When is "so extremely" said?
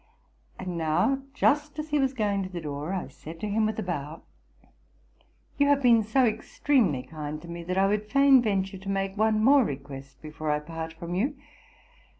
6.01-7.03